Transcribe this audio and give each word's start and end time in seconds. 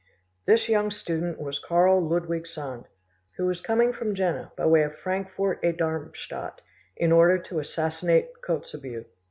This 0.47 0.67
young 0.67 0.89
Student 0.89 1.39
was 1.39 1.59
Karl 1.59 2.01
Ludwig 2.01 2.47
Sand, 2.47 2.85
who 3.37 3.45
was 3.45 3.61
coming 3.61 3.93
from 3.93 4.15
Jena, 4.15 4.51
by 4.57 4.65
way 4.65 4.81
of 4.81 4.97
Frankfort 4.97 5.59
aid 5.61 5.77
Darmstadt, 5.77 6.59
in 6.97 7.11
order 7.11 7.37
to 7.37 7.59
assassinate 7.59 8.41
Kotzebue. 8.41 9.03